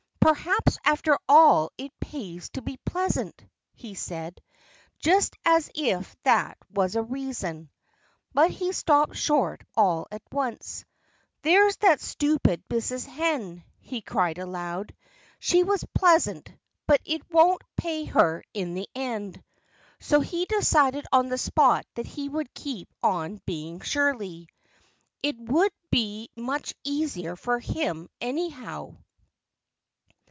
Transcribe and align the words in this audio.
"Perhaps, 0.23 0.77
after 0.85 1.17
all, 1.27 1.71
it 1.79 1.91
pays 1.99 2.49
to 2.51 2.61
be 2.61 2.77
pleasant," 2.85 3.43
he 3.73 3.95
said 3.95 4.39
just 4.99 5.33
as 5.43 5.71
if 5.73 6.15
that 6.21 6.59
was 6.71 6.95
a 6.95 7.01
reason! 7.01 7.71
But 8.31 8.51
he 8.51 8.71
stopped 8.71 9.15
short 9.15 9.63
all 9.75 10.05
at 10.11 10.21
once. 10.31 10.85
"There's 11.41 11.75
that 11.77 12.01
stupid 12.01 12.63
Mrs. 12.69 13.07
Hen," 13.07 13.63
he 13.79 14.01
cried 14.01 14.37
aloud. 14.37 14.95
"She 15.39 15.63
was 15.63 15.83
pleasant; 15.95 16.51
but 16.85 17.01
it 17.03 17.23
won't 17.31 17.63
pay 17.75 18.05
her, 18.05 18.43
in 18.53 18.75
the 18.75 18.87
end!" 18.93 19.43
So 19.99 20.19
he 20.19 20.45
decided 20.45 21.07
on 21.11 21.29
the 21.29 21.37
spot 21.39 21.87
that 21.95 22.05
he 22.05 22.29
would 22.29 22.53
keep 22.53 22.93
on 23.01 23.41
being 23.47 23.81
surly. 23.81 24.49
It 25.23 25.39
would 25.39 25.73
be 25.89 26.29
much 26.35 26.75
easier 26.83 27.35
for 27.35 27.57
him, 27.59 28.07
anyhow. 28.21 28.97